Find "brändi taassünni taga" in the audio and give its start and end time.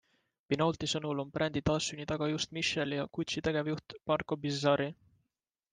1.35-2.31